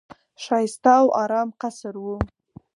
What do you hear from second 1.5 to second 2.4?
قصر وو.